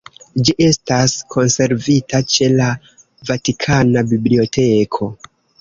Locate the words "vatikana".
3.31-4.07